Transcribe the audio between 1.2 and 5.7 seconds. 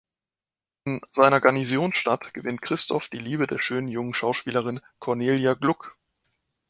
Garnisonsstadt gewinnt Christoph die Liebe der schönen jungen Schauspielerin Cornelia